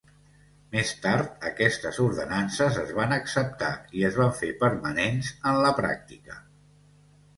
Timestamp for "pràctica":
5.83-6.41